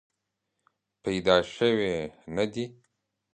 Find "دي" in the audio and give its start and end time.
2.53-2.65